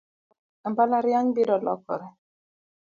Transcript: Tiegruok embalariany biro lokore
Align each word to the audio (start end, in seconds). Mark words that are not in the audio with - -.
Tiegruok 0.05 0.65
embalariany 0.69 1.29
biro 1.41 1.57
lokore 1.69 2.09